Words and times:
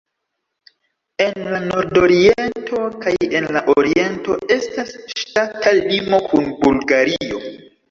En 1.25 1.43
la 1.55 1.59
nordoriento 1.65 2.81
kaj 3.03 3.13
en 3.41 3.47
la 3.59 3.63
oriento 3.75 4.39
estas 4.57 4.97
ŝtata 5.15 5.77
limo 5.79 6.23
kun 6.33 6.53
Bulgario. 6.67 7.47